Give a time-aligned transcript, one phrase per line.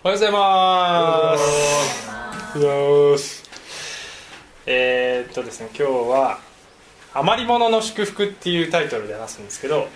[0.00, 2.58] おはようございます。
[2.60, 3.42] よし
[4.64, 5.60] えー、っとです。
[5.60, 6.38] ね今日は
[7.14, 9.40] 「余り物の祝福」っていうタイトルで話す。
[9.40, 9.60] んです。
[9.60, 9.88] けど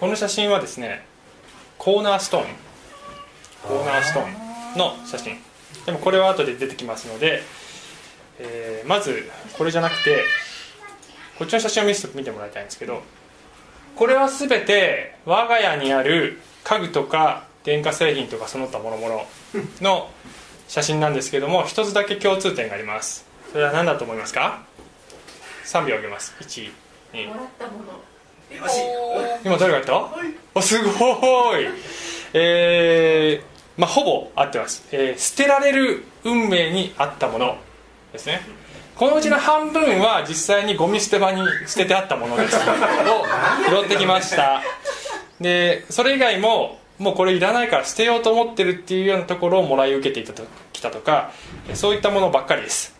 [0.00, 0.78] この写真はです。
[0.78, 1.06] ね
[1.78, 2.46] コーナーストーン
[3.62, 4.26] コーナーストー
[4.74, 5.38] ンの写真
[5.86, 7.06] でもこれは後で出てきます。
[7.06, 7.44] ので、
[8.40, 10.24] えーまずこれじゃなくて
[11.38, 12.80] こっちの写真を見せて見てもらいたいんです。
[12.80, 13.00] けど
[13.94, 19.24] これは全て我が家にある家具とか電化製品とかその他諸々
[19.82, 20.08] の
[20.68, 23.26] 写真なんですけども一つだけ共通点があります。
[23.52, 24.62] それは何だと思いますか
[25.64, 26.34] ？3秒あげます。
[26.40, 26.70] 1
[27.12, 27.84] 2もらったもの。
[29.44, 30.08] 今誰がやった？
[30.54, 31.66] おすごい。
[32.34, 37.56] えー、まあほぼ合ってます、えー捨てられる運命にあったもの。
[38.12, 38.42] ですね。
[38.94, 42.56] このうちの半分は実際にゴミ捨て場に捨ててあったものです。
[42.56, 42.60] を
[43.68, 44.62] 拾ってきました。
[45.40, 51.30] でそれ以外ももうこれいらないから捨てようと思ってるっていうようなところをもらい受けていたときたとか
[51.74, 52.96] そういったものばっかりです。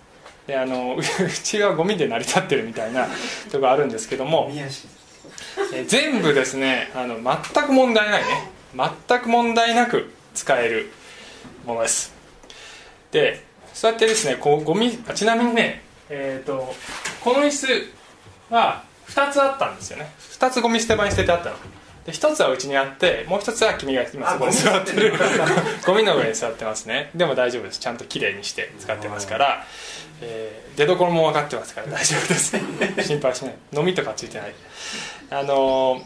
[0.47, 1.03] であの う
[1.43, 3.09] ちはゴミで成り立ってるみたいな
[3.51, 8.51] とこあるんですけどもえー全部ですねあの全く問題ないね。
[9.09, 10.93] 全く問題なく使える
[11.65, 12.15] ものです。
[13.11, 16.75] でそうやってですねこうゴミあちなみにねえっ、と
[17.23, 17.67] この椅子
[18.55, 20.13] は2つあったんですよね。
[20.39, 21.57] 2つゴミ捨て場に捨ててあったの
[22.07, 25.13] で1つはうちにあってもう1つは君が今そこに座ってる。
[25.85, 26.35] ゴミの上に。
[26.35, 27.11] 座ってますね。
[27.15, 27.81] でも大丈夫です。
[27.81, 29.65] ちゃんときれいにして使ってますから、
[30.21, 31.87] えー出どころも分かってますから。
[31.89, 32.57] 大丈夫です。
[33.03, 33.55] 心配しない。
[33.75, 34.55] 飲みとかついてない。
[35.31, 36.03] あのー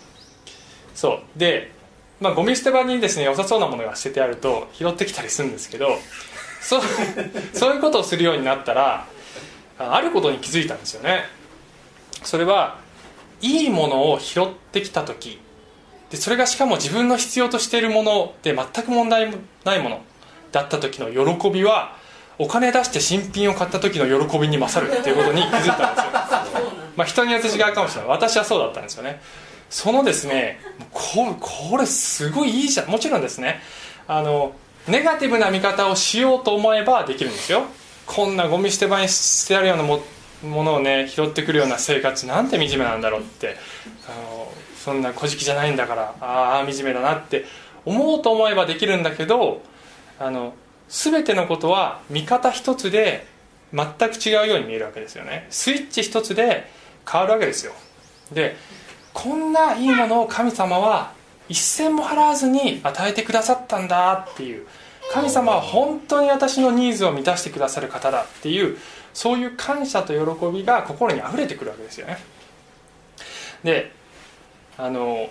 [0.95, 1.39] そう。
[1.39, 1.73] で、
[2.21, 5.89] まあ、ゴミ捨て場にですね良さそうなものが捨ててあると拾ってきたりするんですけど
[6.61, 6.81] そう
[7.55, 9.07] そういうことをするようになったら
[9.79, 11.25] ああることに気づいたんですよね。
[12.23, 12.79] それは
[13.41, 15.41] いいものを拾ってきた時
[16.11, 19.33] でそれがしかも自分の必要としているもので全く問題
[19.65, 20.03] ないもの
[20.53, 21.97] だった時の喜びは
[22.39, 26.63] お金出して新品を買った時の喜びに勝るっていうことに気づいたんですよ。
[26.97, 28.11] まあ人によって違うかもしれない。
[28.11, 29.21] 私はそうだったんですよね。
[29.69, 30.59] そのですね
[30.91, 32.89] ここれすごいいいじゃん。
[32.89, 33.61] もちろんですね。
[34.09, 34.55] あの
[34.89, 37.65] ネガティブな見方をしようと思えばできるんですよ。
[38.07, 40.01] こんなゴミ捨て場に捨てあるようなも
[40.43, 43.57] ものをね拾ってくるような生活なんて惨めなんだろうって。
[44.09, 44.51] あの
[44.83, 47.45] そんな小じじゃないんだからああ惨めだなって
[47.85, 49.61] 思うと思えばできるんだけど
[50.19, 50.55] あの
[50.89, 53.27] 全てのことは見方一つで
[53.73, 55.47] 全く違うように見えるわけですよね。
[55.51, 56.69] スイッチ一つで
[57.09, 57.73] 変わるわけですよ。
[58.33, 58.57] で
[59.13, 61.13] こんないいものを神様は
[61.49, 64.67] 一銭も払わずに与えてくださったんだっていう。
[65.13, 68.79] 神様は本当に私のニーズを満たしてくださる方だっていう
[69.13, 72.19] そういう感謝と喜びが心にあふれてくるわけですよね。
[73.65, 73.93] で
[74.81, 75.29] あの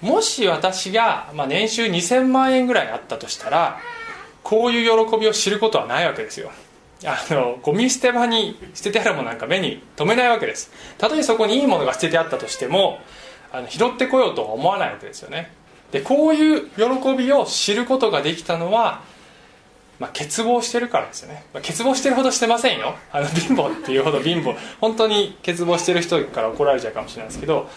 [0.00, 3.78] もし私が、まあ、年収2000万円ぐらいあったとしたら
[4.42, 6.50] こういう喜びを知ることはないわけですよ。
[7.04, 10.72] あのゴミ捨て場に捨ててあるものなんか目に留めないわけです。
[10.98, 12.98] たとえそこにいいものが捨ててあったとしても
[13.52, 15.52] あの拾ってこようとは思わないわけですよね。
[15.92, 19.02] でこういう喜びを知ることができたのは、
[19.98, 22.96] まあ、欠乏してるからですよね、まあ、欠乏してるほどしてませんよ。
[23.12, 24.56] あの貧乏っていうほど貧乏。
[24.80, 27.70] 本当に欠乏してる人から怒られちゃうかもしれないですけど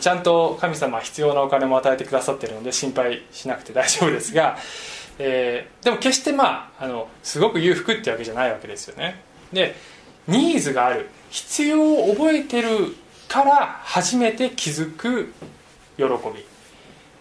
[0.00, 4.56] ちゃんと神様は必要なお金も与えてくださってるので心配しなくて大丈夫ですが、
[5.18, 9.22] えーでも決してまああのすごく裕福ってわけじゃないわけですよね。
[9.52, 9.74] で
[10.26, 12.96] ニーズがある必要を覚えてる
[13.28, 15.32] から初めて気づく
[15.96, 16.44] 喜び。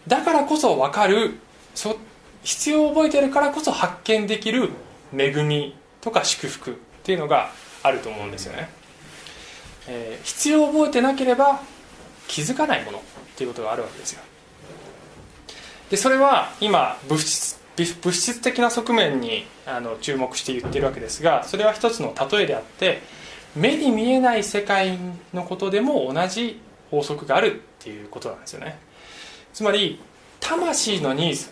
[0.08, 1.40] だからこそ分かる
[1.76, 1.98] そ
[2.44, 4.70] 必要を覚えてるからこそ発見できる
[5.18, 7.52] 恵みとか祝福っていうのが
[7.84, 8.70] あると思うんですよね、
[9.88, 11.62] えー必要を覚えてなければ
[12.28, 13.02] 気づかないものっ
[13.36, 14.22] ていうことがあるわけですよ。
[15.90, 23.02] でそれは今物質物質的な側面にあの注目して言ってるわけですがそれは一つの例えであって
[23.56, 24.98] 目に見えない世界
[25.34, 26.60] のことでも同じ
[26.92, 28.80] 法則があるっていうことなんですよね。
[29.54, 30.00] つまり
[30.40, 31.50] 魂のニーズ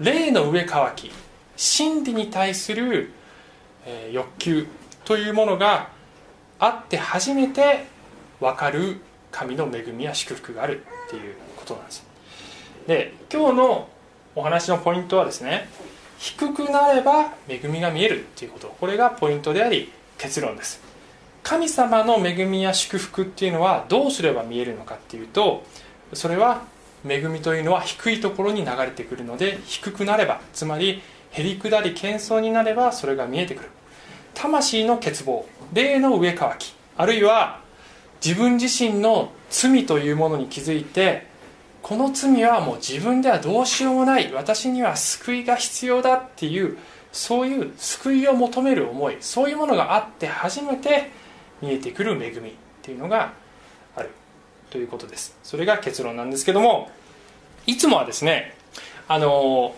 [0.00, 1.12] 霊の上乾き
[1.56, 3.12] 真理に対する、
[3.84, 4.66] えー欲求
[5.04, 5.88] というものが
[6.58, 7.86] あって初めて
[8.38, 9.00] 分かる
[9.30, 12.04] 神の恵みや祝福があるっていうことなんです。
[12.86, 13.88] で今日の
[14.34, 15.68] お話のポイントはですね
[16.18, 18.74] 低くなれば恵みが見えるっていうこと。
[18.80, 20.80] これがポイントであり結論です。
[21.42, 25.64] 神様の恵みや祝福っていうのはどうすれば見えるのかっていうと
[26.12, 26.64] それは
[27.08, 33.70] 恵みというのは低いところに流れてくるので低くなればつまりへりくだり謙遜になればそれが見えてくる。
[34.34, 37.60] 魂の欠乏霊の上乾きあるいは
[38.24, 41.26] 自分自身の罪というものに気づいて
[41.82, 46.76] この罪はもう自分ではどうしようもない私には救いが必要だっていう
[47.12, 51.10] そういう救いを求める思いそういうものがあって初めて
[51.62, 52.52] 見えてくる恵みっ
[52.82, 53.32] ていうのが
[53.96, 54.10] ある
[54.70, 55.36] ということです。
[55.42, 56.90] それが結論なんですけども
[57.66, 58.54] いつもはですね
[59.08, 59.74] あの、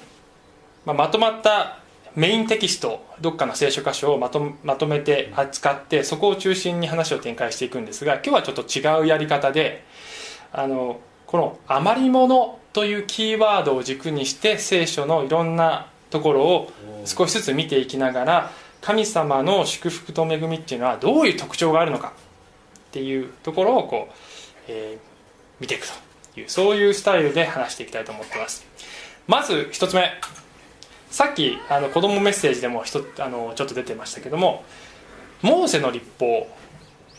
[0.84, 1.81] まあ、まとまった
[2.14, 9.84] メインテキストどっかの聖書箇所をまとまとめて扱ってそこを中心に話を展開していくんですが今日はちょっと違うやり方で
[10.52, 16.72] あのこの「余り物」というキーワードを軸にして聖書のいろんなところを
[17.06, 22.12] 少しずつ見ていきながら神様の祝福と恵みっていうのはどういう特徴があるのか
[22.88, 24.14] っていうところをこう、
[24.68, 25.86] えー、見ていく
[26.34, 28.66] というそういうスタイルで話していきたいと思ってます。
[29.26, 30.10] まず1つ目。
[31.12, 34.64] さっきあの子供メッセージでもひとあのちょっと出てましたけども
[35.42, 36.48] モーセの立法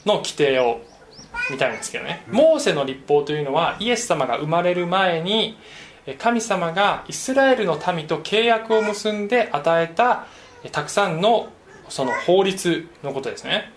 [0.08, 0.82] の規定を
[1.52, 5.58] 見たいんですけどね、モーセの立法というのはイエス様が生まれる前に
[6.18, 10.26] 神様がイスラエルの民と契約を結んで与えた
[10.72, 11.50] たくさんの
[11.88, 13.72] その法律のことですね。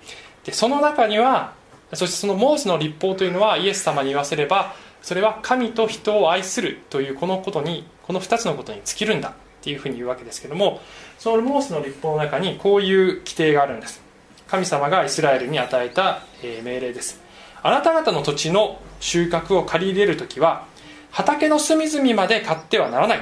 [0.45, 1.53] でその中には
[1.93, 9.35] そしてそのモーセの立法というのはイエス様に言わせればそれは神と人を愛するというこのことにこの2つのことに尽きるんだ
[9.67, 10.81] っていうふうに言うわけですけども
[11.19, 14.01] そのモーセの立法の中にこういう規定があるんです。
[14.47, 16.23] 神様がイスラエルに与えた
[16.63, 17.21] 命令です。
[17.65, 20.67] あなた方の土地の収穫を借り入れる時は
[21.11, 23.21] 畑の隅々まで買ってはならない。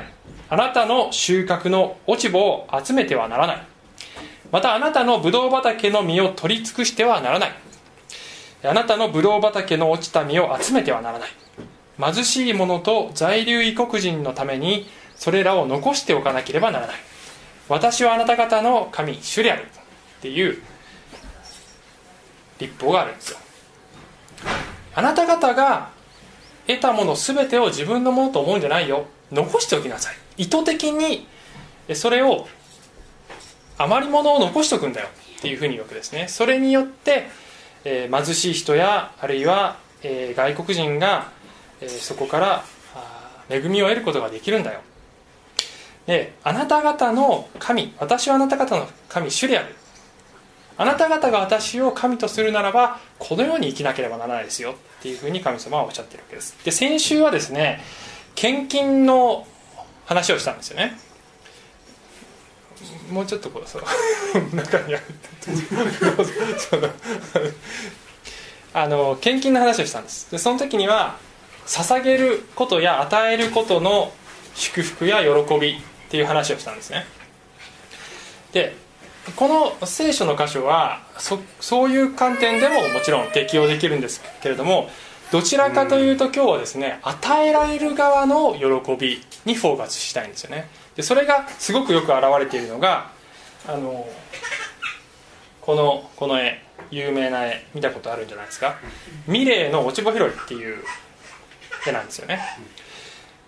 [0.50, 3.66] あなたの収穫の落ち葉を集めてはならない。
[4.52, 7.52] またあなたのブドウ畑の実を取り尽くしてはならない。
[8.64, 11.30] あなたのブドウ畑の落ちた実を集めてはならない。
[11.98, 16.96] 貧しい者と在留異国人のためにそれらを残しておかなければならない。
[17.68, 20.62] 私はあなた方の神主であるっていう
[22.58, 23.38] 立法があるんですよ。
[24.94, 25.90] あなた方が
[26.66, 29.06] 得たもの全てを自分のものと思うんじゃないよ。
[29.32, 30.16] 残しておきなさい。
[30.36, 31.26] 意図的に
[31.94, 32.46] それを
[33.78, 35.08] 余り物を残しておくんだよ。
[35.38, 36.28] っていうふうに言うわけですね。
[36.28, 37.28] それによって、
[37.84, 41.32] えー、貧しい人やあるいは、えー、外国人が、
[41.80, 42.64] えー、そこから
[43.50, 44.80] 恵みを得ることができるんだよ。
[46.06, 49.74] であなた方の神私はあなた方の神主である。
[50.76, 54.72] あなた方が私を神とするならばこのように生きなければならないですよ。
[54.72, 56.56] っていうふうに神様はおっしゃってるわけです。
[56.64, 57.80] で先週はですね
[58.34, 59.46] 献金の
[60.06, 60.98] 話をしたんですよね。
[63.10, 63.82] もうちょっとこうそう。
[64.54, 65.04] 中にある
[68.72, 70.30] あの献金の話をしたんです。
[70.32, 71.16] でその時には
[71.66, 74.12] 捧げることや与えることの
[74.54, 75.80] 祝福や喜び
[76.14, 77.04] っていう話をしたんですね。
[78.52, 78.76] で
[79.34, 84.88] この聖書の箇所はそそういう観点でももちろん適用できるんですけれども
[85.32, 90.68] どちらかというと今日はですね与えられる側の喜びにフォーカスしたいんですよね。
[90.94, 93.10] でそれがすごくよく表れているのが
[93.66, 94.06] あの
[95.62, 96.62] このこの絵
[96.92, 98.76] 有名な絵見たことあるんじゃないですか？
[99.26, 100.84] ミレーの落ち葉拾いっていう
[101.88, 102.38] 絵なんですよね。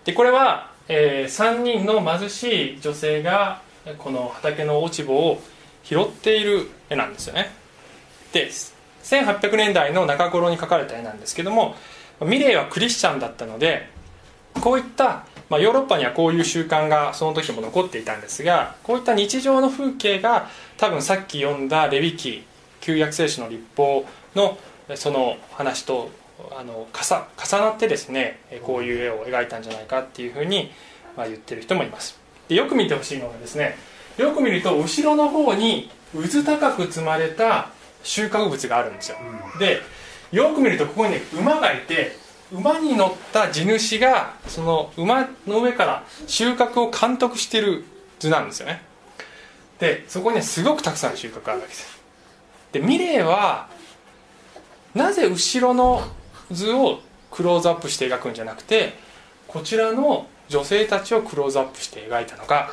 [0.03, 3.61] でこれは、えー、3人の貧しい女性が
[3.97, 5.41] この畑の落ち葉を
[5.83, 7.51] 拾っている絵なんですよね。
[8.33, 8.49] で
[9.03, 11.75] 1800年代の中頃に描かれた絵なんですけども
[12.21, 13.89] ミレーはクリスチャンだったので
[14.61, 22.43] こういった、まあ、ヨーロッパにはこういう習慣がその時も残っていたんですがこういった日常の風景が多分さっき読んだレビ記
[22.81, 24.57] 旧約聖書の立法の
[24.95, 26.09] その話と
[26.57, 30.71] あの重なってですねこういう絵を描いたんじゃないかっていうふうに、
[31.15, 32.19] まあ、言ってる人もいます。
[32.47, 33.77] でよく見てほしいのがですね
[34.17, 37.69] よく見ると後ろの方にうず高く積まれた
[38.03, 39.17] 収穫物があるんですよ、
[39.53, 39.81] うん、で
[40.31, 42.15] よく見るとここにね馬がいて
[42.51, 47.83] 馬に乗った地主がその馬の上から収穫を監督してる
[48.19, 48.81] 図なんですよね。
[49.79, 52.01] でそこにはすごくたくさん収穫があるわけです。
[52.71, 53.67] でミレーは
[54.95, 56.03] なぜ後ろの
[56.51, 57.01] 図を
[57.31, 58.93] クローズアップして描くんじゃなくて
[59.47, 62.71] こちらの女性たちをクローズアップして描いたのか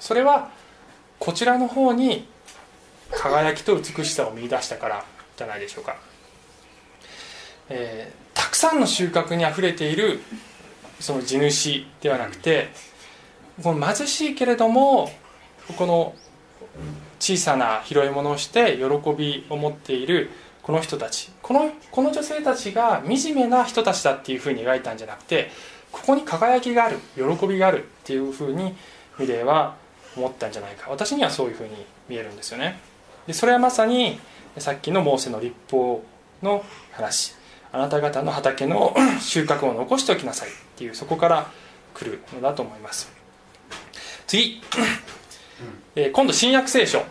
[0.00, 0.50] それは
[1.18, 2.26] こちらの方に
[3.10, 5.04] 輝きと美しさを見出したから
[5.36, 5.96] じゃないでしょうか、
[7.68, 10.20] えー、たくさんの収穫にあふれている
[11.00, 12.68] その地主ではなくて
[13.62, 15.10] この貧しいけれども
[15.76, 16.14] この
[17.18, 20.30] 小さな拾い物をして喜びを持っている
[20.66, 21.30] この人たち。
[21.42, 25.48] このこの女性たちが惨めな人たちだっていうふうに描いたんじゃなくて
[25.92, 28.74] ここに輝きがある喜びがあるっていうふうに
[29.16, 29.76] ミレーは
[30.16, 30.90] 思ったんじゃないか。
[30.90, 32.80] 私にはそういうふうに見えるんですよね。
[33.28, 34.18] でそれはまさに
[34.58, 36.02] さっきのモーセの立法
[36.42, 37.36] の話。
[37.70, 38.92] あなた方の畑の
[39.22, 41.48] 収穫を残しておきなさいっていうそこから
[41.94, 43.08] 来るのだと思います。
[44.26, 44.60] 次。
[45.94, 47.04] えー今度新約聖書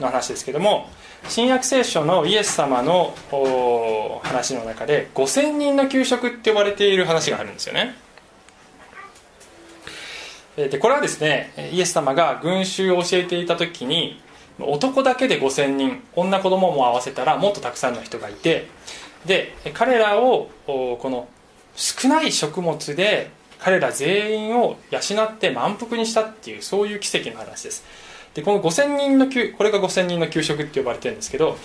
[0.00, 0.88] の話ですけども
[1.28, 3.14] 新約聖書のイエス様の
[4.22, 7.94] 話の中で5000人の給食って呼ばれている話があるんですよね。
[10.56, 14.20] でこれはですねイエス様が群衆を教えていた時に
[14.58, 18.68] 男だけで5000人女子供も合わせたらもっとたくさんの人がいて
[19.24, 21.28] で彼らをこの
[21.76, 27.84] 少ない食物で彼ら全員を養って満腹にしたっていうそういう奇跡の話です。
[28.34, 31.56] でこの5000人の給これが5000人の給食って呼ばれてるんですけど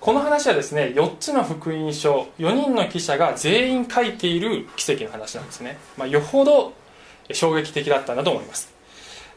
[0.00, 6.74] この話はですね4つの福音書4人の記者が全員書いている奇跡の話なんですね、まあ、よほど
[7.32, 8.72] 衝撃的だったんだと思います。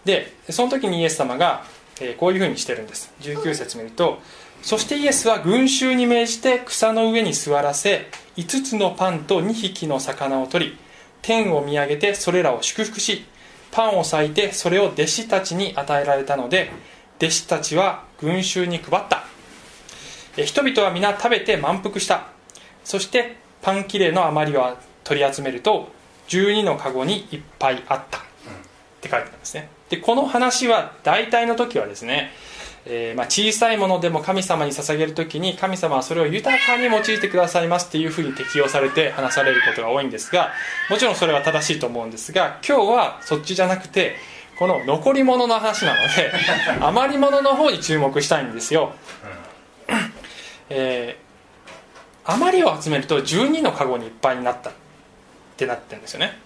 [0.06, 1.64] でその時にイエス様が、
[2.00, 3.12] えこういうふうにしてるんです。
[3.22, 4.20] 19節見ると
[4.62, 10.78] そしてイエスは群衆に命じて草の上に座らせ5つのパンと2匹の魚を取り
[11.22, 13.26] 天を見上げてそれらを祝福し
[13.72, 16.72] パンを裂いてそれを弟子たちに与えられたので
[17.18, 19.24] 弟子たちは群衆に配った。
[20.38, 22.28] 人々は皆食べて満腹した。
[22.84, 25.92] そしてパン切れの余りは取り集めると
[26.30, 28.20] 12のカゴにいっぱいあった。
[28.20, 28.22] っ
[29.02, 29.70] て書いてあるんですね。
[29.90, 32.32] でこの話は大体の時はですね、
[32.86, 40.52] えーまあ、小さいものでも神様に捧げる時に神様はそれを豊かに用いてくださいますっていうふうに適用されて話されることが多いんですが
[40.90, 44.16] もちろんそれは正しいと思うんですが今日はそっちじゃなくて
[44.58, 46.32] この残り物の話なので
[46.82, 48.94] 余り物の方に注目したいんですよ、
[50.70, 51.30] えー
[52.30, 54.74] 余りを集めると12のカゴにいっぱいになったっ
[55.58, 56.38] てなってるんですよね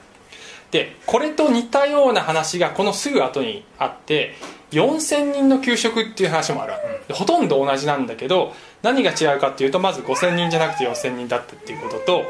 [0.74, 4.34] でこれと似たような話がこのすぐ後にあって
[4.72, 6.74] 4000人の給食っていう話もある
[7.08, 12.24] でほとんど同じなんだけど何が違うかっていうとまず5000人じゃなくて4000人だったっていうことと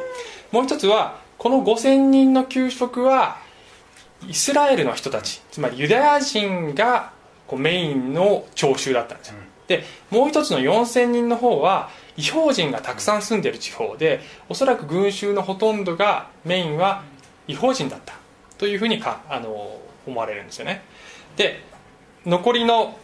[0.51, 3.37] もう一つはこの5000人の給食は
[4.27, 7.13] イスラエルの人たちつまりユダヤ人が
[7.47, 9.35] こうメインの聴衆だったんですよ。
[9.67, 14.19] でもう一つの4000人の方は異邦人がたくさん住んでる地方で
[14.49, 17.03] おそらく群衆のほとんどがメインは
[17.47, 18.15] 異邦人だった
[18.63, 19.77] というふうにかあの
[20.07, 20.83] 思われるんですよね。
[21.35, 21.61] で
[22.25, 22.97] 残りの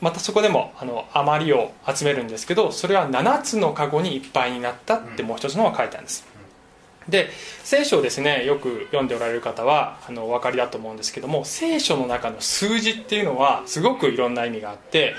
[0.00, 6.26] またそこでもあの余りを集めるんですけどそれは7つのカゴにいっぱいになったってもう一つのが書いてあるんです。
[7.08, 7.28] で
[7.62, 15.14] 聖書をですねよく読んでおられる方はあのお分かりだと思うんですけども聖書の中の数字っていうのはすごくいろんな意味があって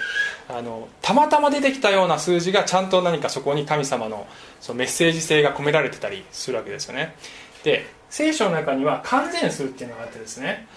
[0.50, 4.28] あのたまたま出てきたような数字がちゃんと何かそこに神様の
[4.60, 7.16] そのメッセージ性が込められてたりするわけですよね。
[7.64, 7.86] で
[8.16, 10.68] 聖書の中には完全数っていうのがあってですね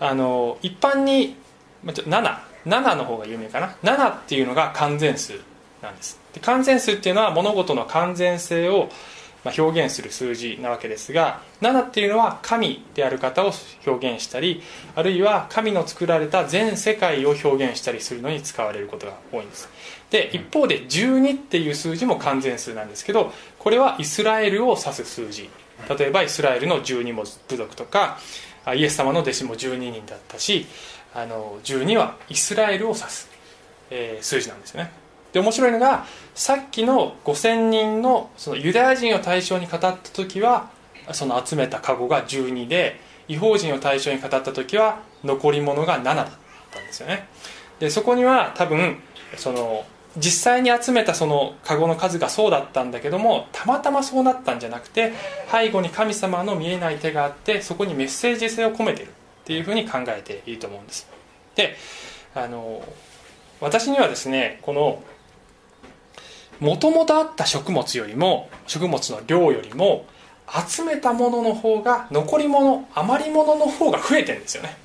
[0.00, 1.36] あの一般に
[1.84, 3.76] 7 7の方が有名かな。
[3.84, 5.34] 7っていうのが完全数
[5.80, 6.18] なんです。
[6.34, 8.88] で完全数っていうのは物事の完全性を
[9.44, 13.52] 表現する数字なわけですが7っていうのは神である方を
[13.86, 14.60] 表現したり
[14.96, 19.68] あるいは神の作られた全世界を表現したりするのに使われることが多いんです。
[20.10, 25.48] で一方で12っていう数字も完全数なんですけどこれはイスラエルを指す数字。
[25.88, 28.18] 例えばイスラエルの12も部族とか
[28.74, 30.66] イエス様の弟子も12人だったし
[31.14, 33.28] あの12はイスラエルを指す、
[33.90, 34.90] えー数字なんですよね。
[35.32, 40.70] で面白いのがさっきの5000人のそのユダヤ人を対象に語った時は
[41.12, 46.26] その集めたカゴが12で違法人を対象に語った時は残り物が7だっ
[46.70, 47.28] たんですよね。
[47.78, 48.98] でそこには多分
[49.36, 49.84] その
[50.16, 55.12] 実際に集めたそのカゴの数がそうだったんだけどもたまたまそうなったんじゃなくて
[55.50, 59.10] 背後に神様の見えない手があってそこにメッセージ性を込めてるっ
[59.44, 61.08] ていうふうに考えていいと思うんです。
[61.54, 61.76] で
[62.34, 62.82] あの
[63.60, 65.02] 私にはですねこの
[66.60, 70.06] もともとあった食物よりも食物の量よりも
[70.66, 74.76] 集めたものの方が残り物余り物の方が増えてるんですよね。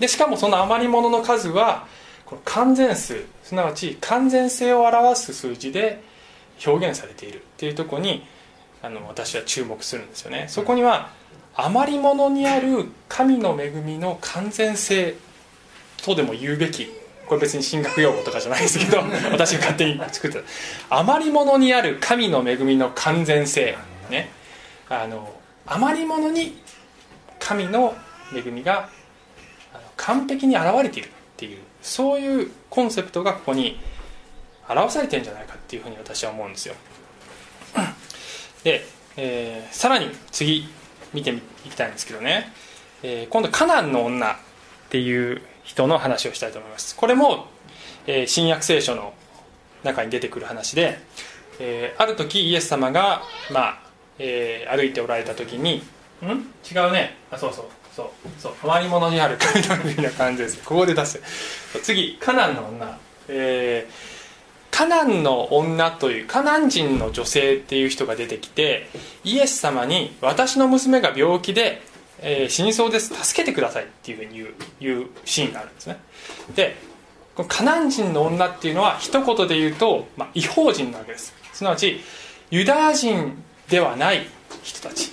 [0.00, 1.86] でしかもその余り物の数は
[2.32, 6.00] この完全数すなわち完全性を表す数字で
[6.66, 8.24] 表現されているっていうとこに
[8.80, 10.46] あの私は注目するんですよね。
[10.48, 11.10] そこには
[11.54, 15.14] 余り物にある神の恵みの完全性
[16.02, 16.86] とでも言うべき
[17.26, 20.38] これ別に進学用語とかじゃないですけど 私が勝手に作った。
[20.88, 23.76] 余り物にある神の恵みの完全性
[24.08, 24.30] ね。
[24.88, 25.34] あの
[25.66, 26.62] 余り物に
[27.38, 27.94] 神の
[28.34, 28.88] 恵みが
[29.98, 33.78] 完璧に現れているっていうそういうコンセプトがここに
[34.68, 36.74] 表されてるんじゃないかっていうふうに私は思うんですよ。
[38.64, 38.84] で、
[39.16, 40.68] えーさらに次
[41.12, 42.52] 見ていきたいんですけどね、
[43.02, 44.36] えー今度カナンの女っ
[44.90, 46.96] ていう人の話をしたいと思います。
[46.96, 47.46] これも、
[48.06, 49.12] えー新約聖書の
[49.82, 50.98] 中に出てくる話で、
[51.58, 53.82] えーある時イエス様が、まあ
[54.18, 55.82] えー歩いておられた時に
[56.22, 56.28] ん？
[56.70, 57.16] 違うね。
[57.30, 57.64] あそうそう。
[57.94, 58.06] そう
[58.38, 60.58] そう余り物にある神のみたいな感じです。
[60.64, 61.20] ここで出す
[61.82, 62.98] 次カナンの女。
[63.28, 68.88] えー、カナンの女というカナン人の女性っていう人が出てきて
[69.24, 71.82] イエス様に私の娘が病気で、
[72.18, 73.14] えー、死にそうです。
[73.14, 75.98] 助けてくださいっていうふうに言う言うシーンがあるんですね。
[76.54, 76.76] で
[77.34, 81.34] このカナン人の女っていうのは一言で言うと、まあ、違法人なわけです。
[81.52, 82.00] すなわち
[82.50, 84.26] ユダヤ人ではない
[84.62, 85.12] 人たち。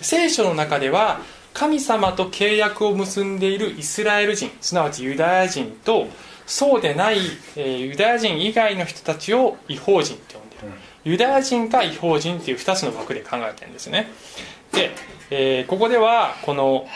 [0.00, 1.20] 聖書の中では
[1.54, 6.08] 神様と契約を結んでいるイスラエル人すなわちユダヤ人と
[6.46, 7.18] そうでない、
[7.56, 14.08] えー、ユダヤ人以外の人たちを違法人って呼んでいる、うん、ユダヤ人か違法人っていう2つの枠で考えてるんですね。
[14.72, 14.90] で、
[15.30, 16.86] えー、ここではこの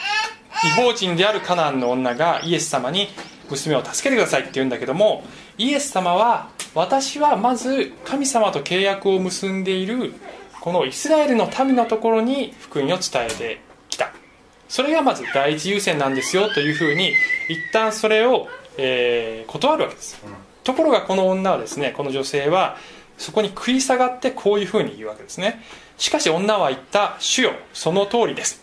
[0.64, 3.08] 違法人であるカナンの女がイエス様に
[3.48, 5.22] 娘を助けてくださいって言うんだけども
[5.56, 10.14] イエス様は私はまず神様と契約を結んでいる
[10.60, 13.67] このイスラエルの民のところに福音を伝えて
[14.68, 17.14] それがまず第一優先なんですよというふうに
[17.48, 22.76] 一旦それを、えー、断るわけです、うん、ところがこの女はですねこの女性は
[23.18, 25.60] そこに食い下がってこういうふうに言うわけですね。
[25.98, 28.62] しかし女は言った主よその通りです。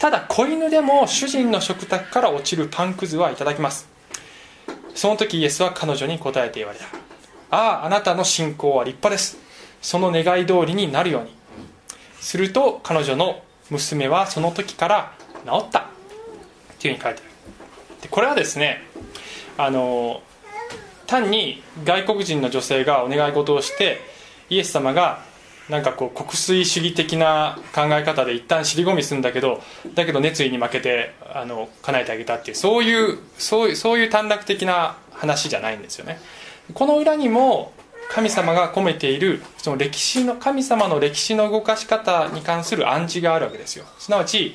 [0.00, 3.88] ただ子犬でも主人の食卓から落ちるパンくずはいただきます。
[4.94, 6.86] その時イエスは彼女に答えて言われた。
[7.50, 9.38] あああなたの信仰は立派です。
[9.80, 11.34] その願い通りになるように。
[12.18, 15.12] すると彼女の娘はその時から
[15.46, 15.80] 治った。
[15.80, 17.30] っていうふうに書いてある。
[18.02, 18.82] でこれはですね
[19.58, 20.22] あの
[21.06, 24.00] 単に外国人の女性がお願い事をして
[24.48, 25.22] イエス様が
[25.68, 29.60] なんかこう国粋主義的な考え方で一旦尻込みするんだけど
[29.94, 36.18] だけど熱意に負けてあの叶えてあげたっていうそういうそういうそういう短絡的な話じゃないんですよね。
[36.74, 37.72] この裏にも
[38.12, 43.84] 神様が込めているその歴史の神様の歴史の動かし方に関する暗示があるわけですよ。
[43.98, 44.54] すなわち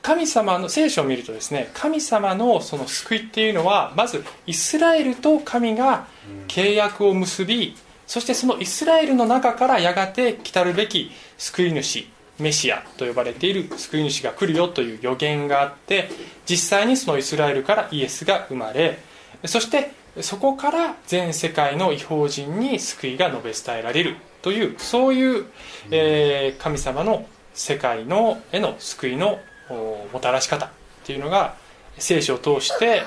[0.00, 6.06] 神様の聖書を見るとですね神様のその救いっていうのはまずイスラエルと神が
[6.46, 12.06] 契約を結びそしてそのイスラエルの中からやがて来たるべき救い主
[12.38, 16.08] メシアと呼ばれている救い主が来るよという予言があって
[16.48, 19.00] 実際にそのイスラエルからイエスが生まれ
[19.46, 25.46] そしてそこから全世界の違法人に救いが述べ伝えられるというそういう、
[25.90, 30.68] えー、神様の世界のへの救いのもたらし方っ
[31.04, 31.56] ていうのが
[31.98, 33.02] 聖書を通して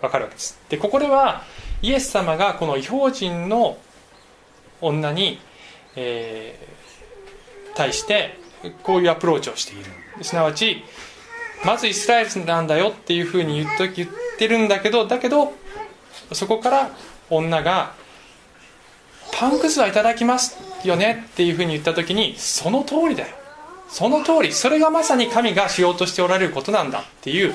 [0.00, 0.60] 分かるわけです。
[0.68, 1.42] でここでは
[1.80, 3.78] イエス様がこの違法人の
[4.80, 5.40] 女に、
[5.96, 8.38] えー、対して
[8.82, 9.84] こういうアプローチをしている。
[10.22, 10.84] すなわち
[11.64, 15.52] まずイスラエルなんだよっていうふうに言っ言ってるんだけどだけど
[16.34, 16.90] そこから
[17.30, 17.92] 女が
[19.32, 23.28] 「パンくずはいただきますよね」っていうふうに言った時にその通りだよ。
[23.88, 24.52] その通り。
[24.52, 27.54] それがまさに神がしようとしておられることなんだっていう、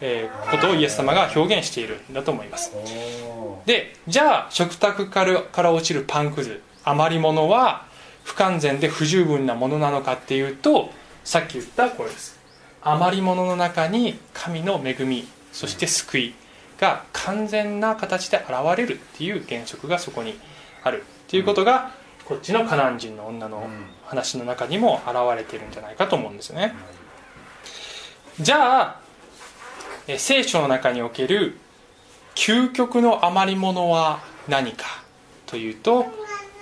[0.00, 2.72] えー、ことをイエス様が表現しているんだと思います。
[3.66, 7.86] でじゃあ食卓からから落ちるパンくず余り物は
[8.22, 10.90] 不完全で不十分なものなのかっていうと
[11.24, 12.38] さっき言ったこれです。
[12.82, 16.34] 余り物の中に神の恵みそして救い
[16.84, 20.38] が完全な形で現れるっていう原則がそこに
[20.82, 21.92] あるっていうことが
[22.26, 23.66] こっちのカナン人の女の
[24.04, 26.74] 話の中にも現れてるんじゃないかと思うんですよね。
[28.38, 29.00] じゃあ
[30.18, 31.56] 聖書の中における
[32.34, 34.84] 究極の余り物は何か
[35.46, 36.06] というと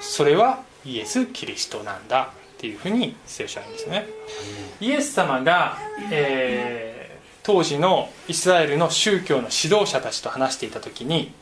[0.00, 4.06] それはイエス・キリストなんだっていうふうに聖書は言うんですね。
[4.80, 5.78] イエス様が、
[6.12, 7.01] えー
[7.42, 11.32] 当時のイスラエルの宗教の指導者たちと話していた時に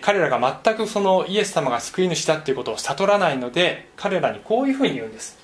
[0.00, 5.38] 彼らが全くそのイエス様が救い主だっていうことを悟らないので彼らにこういうふうに言うんです。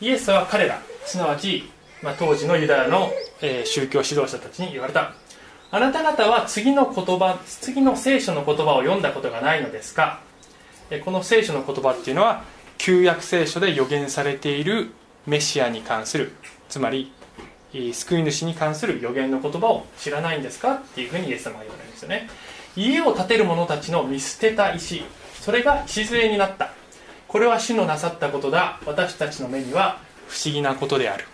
[0.00, 1.70] イエスは彼らすなわち、
[2.02, 3.10] まあ、当時のユダヤの、
[3.42, 5.14] えー、宗教指導者たちに言われた。
[5.72, 10.20] あなた方は次の言葉次の聖書の言葉を読んだことがないのですか？
[11.04, 12.42] この聖書の言葉っていうのは
[12.76, 14.90] 旧約聖書で予言されている
[15.26, 16.32] メシアに関する
[16.68, 17.12] つまり
[17.72, 20.74] 救い主に関する予言の言葉を知らないんですか？
[20.74, 22.28] っていうふうにイエス様が言われるんですよね。
[22.76, 25.02] 家を建てる者たちの見捨てた石。
[25.40, 26.72] それが礎になった。
[27.28, 28.80] これは主のなさったことだ。
[28.86, 31.24] 私たちの目には不思議なことである。
[31.24, 31.26] っ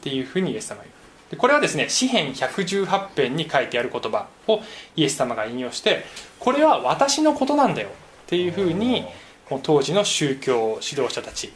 [0.00, 0.94] ていうふうにイエス様が言う。
[1.30, 4.62] でこれはですね詩編118編に書いてある言葉を
[4.96, 6.06] イエス様が引用して
[6.38, 7.88] これは私のことなんだよ。
[7.88, 7.92] っ
[8.28, 9.04] ていうふうに
[9.62, 11.52] 当時の宗教指導者たち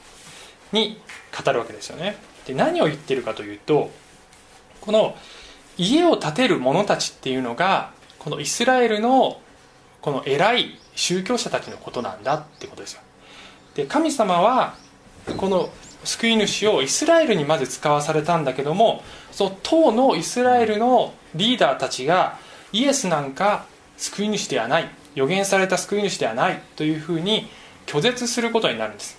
[0.72, 0.98] に
[1.44, 2.16] 語るわけですよね。
[2.46, 3.90] で何を言ってるかというと
[4.82, 5.16] この
[5.78, 9.40] 家を建てる者たちっていうのがこのイスラエルの
[10.02, 13.00] この偉い宗教者たちのことなんだってことですよ。
[13.74, 14.74] で神様は
[15.38, 15.70] この
[16.04, 22.38] 救い主をイスラエルにまず使わされたんだけどもその当のイスラエルのリーダーたちが
[22.72, 23.66] イエスなんか
[23.96, 27.48] 救い主ではない予言された救い主ではないというふうに
[27.86, 29.16] 拒絶することになるんです。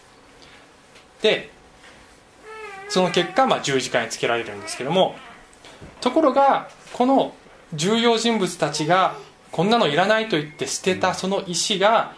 [1.21, 1.49] で
[2.89, 5.15] その結果、まあ、十字架につけられるんですけども
[6.02, 7.34] ところがこの
[7.74, 9.15] 重要人物たちが
[9.52, 12.13] こんなのいらないと言って捨てたその石が、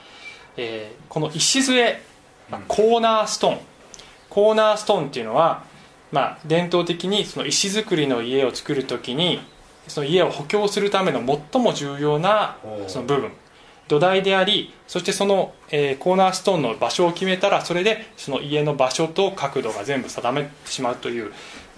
[0.58, 2.00] えー、この礎、
[2.50, 3.60] まあ、コーナーストーン。
[4.30, 5.64] コーナーストーンっていうのは、
[6.12, 9.40] まあ、伝統的にその石造りの家を作る時に
[9.88, 11.20] その家を補強するための
[11.52, 13.32] 最も重要なその部分。
[13.88, 21.32] 土台でありそしてその、えー、コーナーストーンの場所を決めたらそれでその家の場所と角度が全部定めてしまうという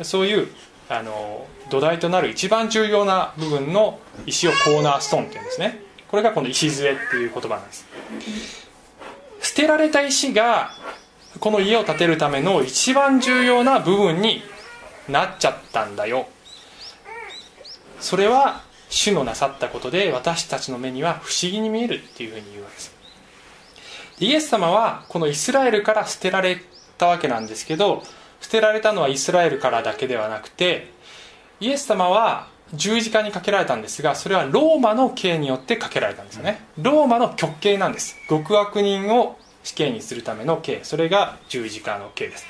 [0.04, 0.48] そういう
[0.90, 5.82] あの土台となる一番重要な部分の石をコーナーストーンっていうんですね。
[6.08, 7.86] これがこの礎っていう言葉なんです。
[9.42, 10.72] 捨てられた石が
[11.40, 14.42] この家を建てるための一番重要な部分に
[15.10, 16.28] なっちゃったんだよ。
[18.00, 22.96] それは主のなさったことで私たちの目には不思議に見えるっていうふうに言うわけです。
[24.20, 26.62] イエス様はこのイスラエルから捨てられ
[26.98, 28.04] たわけなんですけど
[28.42, 30.92] 捨てられたのはイスラエルからだけではなくて
[31.60, 36.62] イエス様は十字架にかけられたんですがそれはローマの刑によってかけられたんですよね。
[36.78, 38.16] ローマの極刑なんです。
[38.30, 40.82] 極悪人を死刑にするための刑。
[40.84, 42.46] それが十字架の刑です。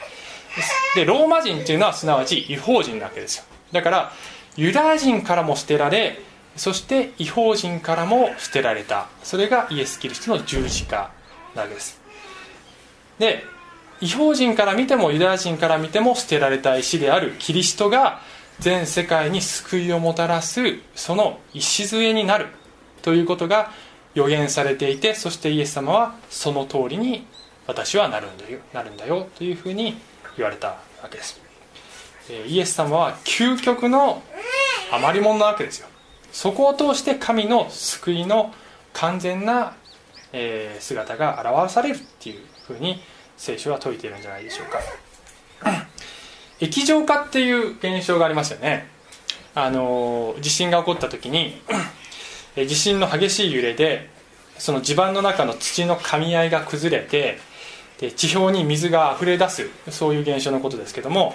[0.96, 3.44] でローマ人っていうのはすなわち違法人なわけですよ。
[3.72, 4.12] だから
[4.56, 6.20] ユダヤ人からも捨てられ
[6.56, 9.08] そして違法人からも捨てられた。
[9.24, 11.12] それがイエス・キリストの十字架
[11.56, 12.02] なわけです。
[13.20, 13.44] で
[14.02, 18.22] 違法人から見てもユダヤ人から見ても捨てられた石であるキリストが
[18.60, 20.62] 全世界に救いをもたらす
[20.96, 22.48] その礎になる
[23.02, 23.72] ということが
[24.14, 27.26] 予言されていてそしてイエス様はその通りに
[27.68, 29.98] 私はなるんだよなるんだよというふうに
[30.36, 31.40] 言われたわけです。
[32.48, 34.22] イエス様は究極の
[34.92, 35.80] 余り物なわけです。
[35.80, 35.88] よ
[36.32, 38.54] そこを通して神の救いの
[38.94, 39.76] 完全な、
[40.80, 43.02] 姿が表されるっていうふうに
[43.38, 44.80] 聖書は説いているんじゃないでしょうか。
[46.60, 48.88] 液状化っていう現象がありますよね。
[49.54, 51.60] あの地震が起こった時に
[52.56, 54.10] 地震の激しい揺れで
[54.60, 57.40] その地盤の中の土の噛み合いが崩れて
[58.00, 61.34] で地表に水が溢れ出すそういう現象のことですけども、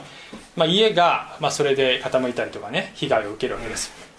[0.54, 4.11] まあ、家が、まあ、それで傾いたりとかね被害を受けるわけです。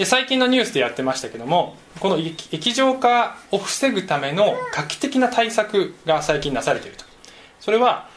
[0.00, 7.04] で最近のニュースでやってましたけどもこの液状化を防ぐための画期的な対策が最近なされていると。
[7.60, 8.08] それは、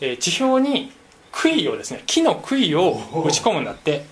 [0.00, 0.92] えー、地表に
[1.32, 2.92] 杭をですね木の杭を
[3.26, 4.04] 打ち込むんだって。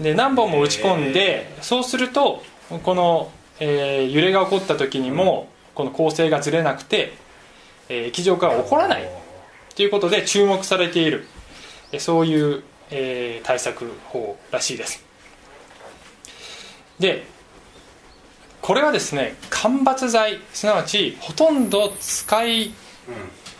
[0.00, 2.44] で何本も打ち込んでそうすると
[2.84, 7.12] この、えー、揺れが起こった時にもこの構成がずれなくて
[7.88, 9.08] えー、液状化が起こらない
[9.74, 11.26] ということで注目されている。
[11.98, 15.04] そういう、えー、対策法らしいです
[16.98, 17.26] で
[18.60, 22.72] これはですね間伐材すなわちほとんど使い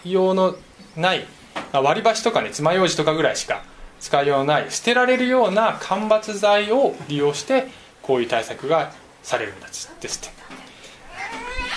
[0.04, 0.56] ようの
[0.96, 1.26] ない
[1.72, 3.64] 割り箸とかね爪楊枝とかぐらいしか
[4.00, 7.68] 使いようのない捨てられるような間伐材を利用して
[8.02, 8.92] こういう対策が
[9.22, 10.08] されるんですって。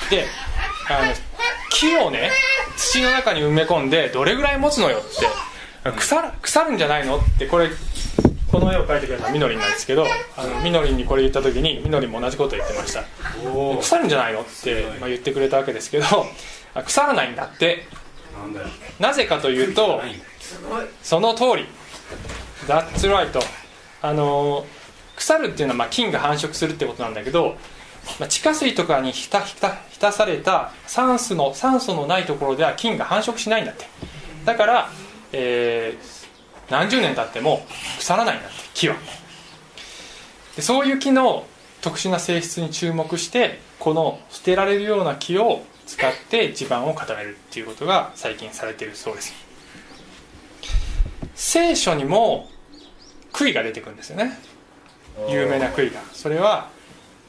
[0.10, 0.26] で
[0.90, 1.14] あの
[1.72, 2.32] 木をね
[2.78, 5.02] 土の中に埋め込んでどれぐらい持つのよっ
[5.84, 7.70] て腐る腐るんじゃないのってこれ
[8.56, 10.06] この絵を描いてくれたみのりんなんですけど
[10.38, 13.04] あのみのりんにこれ言った時にみのりんも同じこと言ってました。
[13.82, 16.06] 腐るんじゃないのって、まあ、言ってくれたわけですけど
[16.74, 17.84] 腐らないんだって。
[18.98, 20.02] なぜかというと
[21.04, 21.68] その通り。
[22.66, 23.30] That's right
[24.02, 24.66] あの
[25.18, 27.58] 腐るっていうのはまあ菌が繁殖するってことなんだけど
[28.20, 33.86] まあ、地下水とかに浸浸された酸素の酸素のないところでは菌が繁殖しないんだって。
[34.46, 34.90] だから、
[35.34, 36.15] えー、
[36.70, 37.66] 何十年経っても
[38.00, 38.96] 腐らないんだって木は。
[40.56, 41.46] でそういう木の
[41.82, 49.34] 特殊な性質に注目してこの捨てられるような木を使って地盤を固めるっていうことが最近されているそうです。
[51.36, 52.50] 聖書にも
[53.34, 54.40] 杭が出てくるんですよね。
[55.30, 56.02] 有名な杭が。
[56.14, 56.70] それは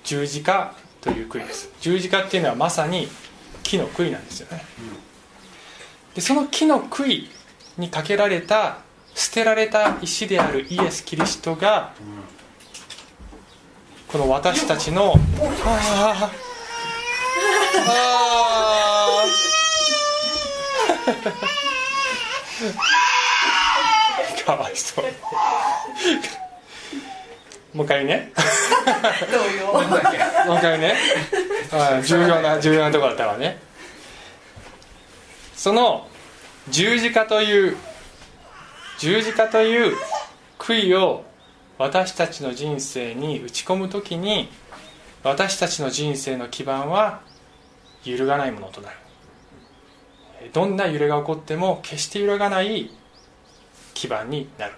[0.05, 1.71] 十字架という杭です。
[1.81, 3.09] 十字架っていうのはまさに
[3.63, 4.65] 木の杭なんですよね。
[6.15, 7.29] でその木の杭
[7.77, 8.79] にかけられた
[9.17, 11.95] 捨てられた石であるイエス・キリストが
[14.09, 15.15] この私たちの
[15.65, 16.31] ああ
[24.45, 25.07] かわいそう。
[27.77, 28.33] もう一回ね。
[30.47, 30.95] もう一回ね。
[32.05, 33.59] 重要な重要なところだったわね。
[35.57, 36.07] その
[36.69, 37.77] 十字架という
[38.99, 39.97] 十字架という
[40.59, 41.25] 悔いを
[41.79, 44.49] 私たちの人生に打ち込む時に
[45.23, 47.21] 私たちの人生の基盤は
[48.05, 48.97] 揺るがないものとなる。
[50.53, 52.91] どんな揺れが起こっても決して揺るがない
[53.95, 54.75] 基盤になる。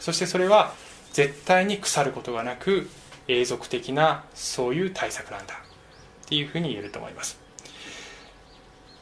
[0.00, 0.72] そしてそれは
[1.12, 2.88] 絶対に腐ることがなく
[3.28, 5.54] 永続的なそういう対策なんだ
[6.24, 7.41] っていうふうに言えると思います。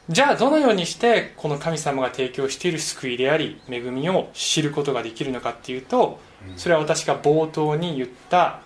[0.09, 6.19] じゃあどのようにしてこの神様が提供している救いであり恵みを知ることができるのかっていうと
[6.57, 8.61] それは私が冒頭に言った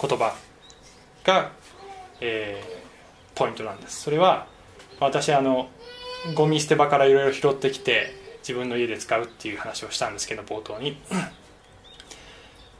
[0.00, 0.34] 言葉
[1.24, 1.50] が、
[2.20, 4.02] えー、ポイントなんです。
[4.02, 4.46] それは
[5.00, 5.68] 私あの
[6.34, 10.96] ゴミ捨て場からいろいろ拾ってきて自分の家で使うっていう話をしたんですけど冒頭に。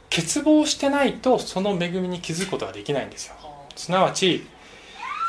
[0.09, 3.35] 欠乏してないとその恵みに気づくことができないんですよ。
[3.75, 4.47] すなわち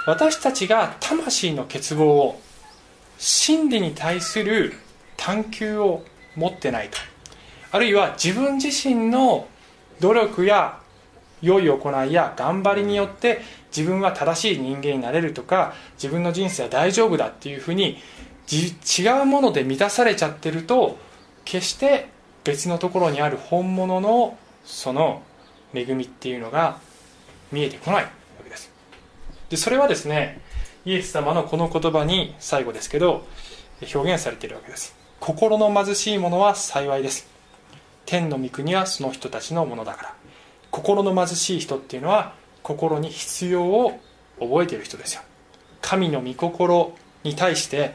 [0.06, 2.40] 私たちが魂の欠乏を
[3.18, 4.72] 真理に対する
[5.16, 6.04] 探求を
[6.36, 6.96] 持ってないと
[7.72, 9.48] あるいは自分自身の
[10.00, 10.78] 努力や
[11.42, 13.40] 良い行いや頑張りによって
[13.76, 17.98] 自分は正しい人間になれるとか自分の人生は大丈夫だっていうふうに
[18.48, 20.98] 違うもので満たされちゃってると
[21.44, 22.08] 決して
[22.44, 25.22] 別のところにある本物のその
[25.74, 26.78] 恵みっていうのが
[27.50, 28.15] 見えてこない。
[29.48, 30.40] でそれはですね
[30.84, 33.26] イエス様のこの言葉に最後ですけど
[33.94, 34.94] 表現されているわけです。
[35.20, 37.28] 心の貧しい者は幸いです。
[38.04, 40.14] 天の御国はその人たちのものだから。
[40.70, 43.98] 心の貧しい人っていうのは心に必要を
[44.38, 45.22] 覚えている人ですよ。
[45.82, 47.94] 神の御心に対して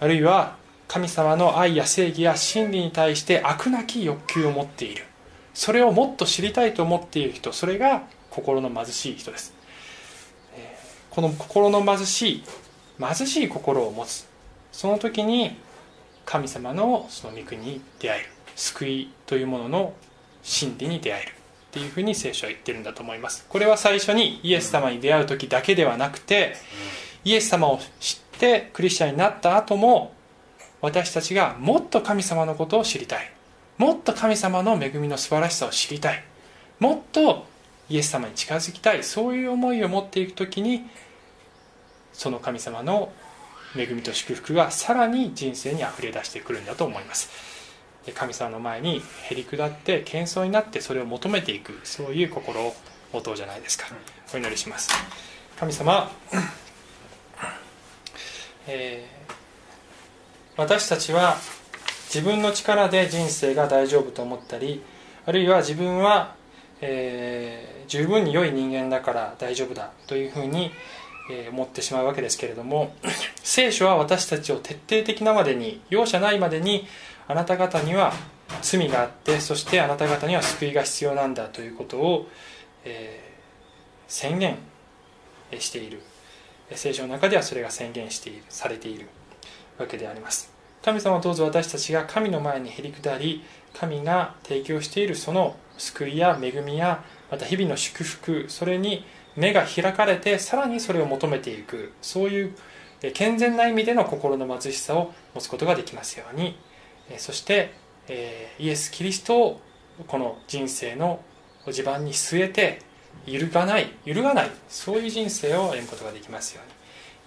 [0.00, 0.56] あるいは
[0.88, 5.04] 神様の愛や正義や真理に対して悪なき欲求を持っている。
[5.54, 9.54] それをもっと知りたいと思っている人それが心の貧しい人です。
[11.14, 12.44] この心の貧しい
[12.98, 14.26] 貧しい心を持つ。
[14.72, 15.58] その時に
[16.24, 18.28] 神様のその御国に出会える。
[18.56, 19.92] 救いというものの
[20.42, 21.32] 真理に出会える。
[21.32, 21.34] っ
[21.72, 23.44] ていうふうに聖書は言ってるんだと思います。
[23.46, 26.54] これは最初にイエス様に出会う時だけではなくて
[27.24, 30.14] イエス様を知ってクリスチャンになった後も
[30.80, 33.32] 私たちがもっと神様のことを知りたい。
[33.76, 36.24] もっと神様の恵みの素晴らしさを知りたい。
[36.78, 37.44] もっと
[37.92, 39.04] イエス様に近づきたい。
[39.04, 40.86] そういう思いを持っていく時に
[42.14, 43.12] その神様の
[43.76, 47.30] 恵みと祝福がさらに人生にあふれ出してくるんだと思います。
[48.14, 51.78] 神様の前にへり下って謙遜になってそれを求めていく。
[51.84, 52.74] そういう心を
[53.12, 53.86] 持とうじゃないですか。
[54.34, 54.90] お祈りします。
[55.60, 56.10] 神様、
[58.66, 59.32] えー、
[60.56, 61.36] 私たちは
[62.06, 64.82] 自分の力で人生が大丈夫と思ったり
[65.24, 66.34] あるいは自分は、
[66.80, 70.72] えー、十分に良い人間だから大丈夫だというふうに
[71.50, 72.94] 思ってしまうわけですけれども
[73.44, 76.86] 聖書は私たちを徹底的なまでに容赦ないまでに
[77.28, 78.14] あなた方には
[78.62, 82.28] 罪があってそしてあなた方には救いが必要なんだということを、
[82.86, 84.56] えー、宣言
[85.58, 86.00] している。
[86.74, 89.06] 聖書の中ではそれが宣言しているされている
[89.78, 90.50] わけであります。
[90.82, 101.92] 神様どうぞ私たちが神の前にへり下り神が提供しているその救いや恵みやまた日々の祝福それに目が開かれてさらにそれを求めていく。
[102.02, 102.54] そういう
[103.14, 106.58] 健全な意味での心の貧しさを持つことができますように。
[107.16, 107.72] そして
[108.58, 109.60] イエス・キリストを
[110.06, 111.24] この人生の
[111.70, 112.82] 地盤に据えて
[113.24, 116.72] 揺るがない揺るがないそういう人生を歩むことができますように。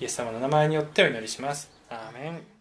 [0.01, 1.71] イエス様の名前によってお祈りします。
[1.89, 2.54] アーメン。